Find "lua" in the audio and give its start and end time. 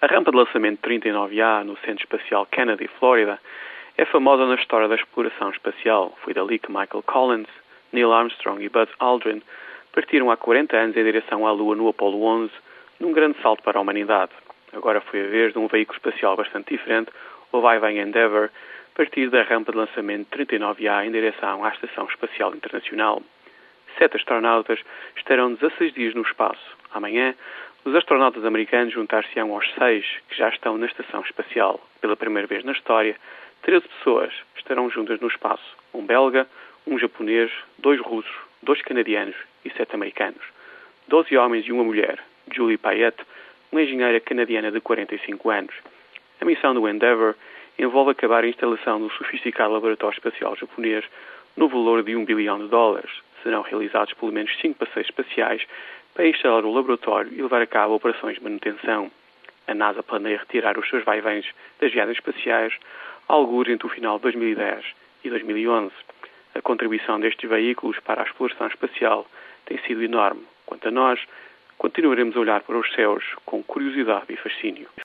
11.50-11.74